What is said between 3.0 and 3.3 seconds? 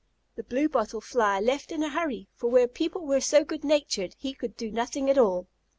were